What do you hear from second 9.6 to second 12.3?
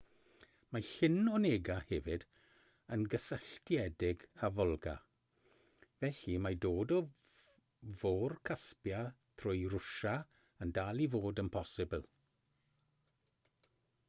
rwsia yn dal i fod yn bosibl